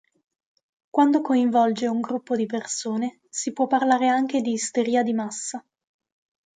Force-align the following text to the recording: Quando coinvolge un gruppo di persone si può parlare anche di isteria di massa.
Quando 0.95 1.21
coinvolge 1.21 1.85
un 1.87 1.99
gruppo 2.01 2.35
di 2.35 2.47
persone 2.47 3.19
si 3.29 3.53
può 3.53 3.67
parlare 3.67 4.07
anche 4.07 4.41
di 4.41 4.53
isteria 4.53 5.03
di 5.03 5.13
massa. 5.13 5.63